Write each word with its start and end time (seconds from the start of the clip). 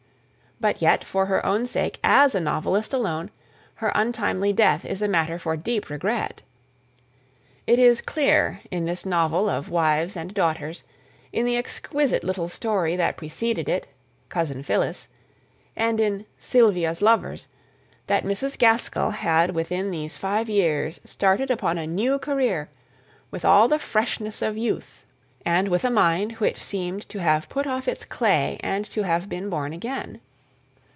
But 0.59 0.79
yet, 0.79 1.03
for 1.03 1.25
her 1.25 1.43
own 1.43 1.65
sake 1.65 1.97
as 2.03 2.35
a 2.35 2.39
novelist 2.39 2.93
alone, 2.93 3.31
her 3.77 3.91
untimely 3.95 4.53
death 4.53 4.85
is 4.85 5.01
a 5.01 5.07
matter 5.07 5.39
for 5.39 5.57
deep 5.57 5.89
regret. 5.89 6.43
It 7.65 7.79
is 7.79 7.99
clear 7.99 8.61
in 8.69 8.85
this 8.85 9.03
novel 9.03 9.49
of 9.49 9.69
Wives 9.71 10.15
and 10.15 10.35
Daughters, 10.35 10.83
in 11.33 11.47
the 11.47 11.57
exquisite 11.57 12.23
little 12.23 12.47
story 12.47 12.95
that 12.95 13.17
preceded 13.17 13.67
it, 13.67 13.87
Cousin 14.29 14.61
Phillis, 14.61 15.07
and 15.75 15.99
in 15.99 16.27
Sylvia's 16.37 17.01
Lovers, 17.01 17.47
that 18.05 18.23
Mrs. 18.23 18.55
Gaskell 18.55 19.09
had 19.09 19.55
within 19.55 19.89
these 19.89 20.15
five 20.15 20.47
years 20.47 21.01
started 21.03 21.49
upon 21.49 21.79
a 21.79 21.87
new 21.87 22.19
career 22.19 22.69
with 23.31 23.43
all 23.43 23.67
the 23.67 23.79
freshness 23.79 24.43
of 24.43 24.57
youth, 24.59 25.03
and 25.43 25.69
with 25.69 25.83
a 25.83 25.89
mind 25.89 26.33
which 26.33 26.61
seemed 26.63 27.09
to 27.09 27.17
have 27.19 27.49
put 27.49 27.65
off 27.65 27.87
its 27.87 28.05
clay 28.05 28.57
and 28.59 28.85
to 28.85 29.01
have 29.05 29.27
been 29.27 29.49
born 29.49 29.73
again. 29.73 30.21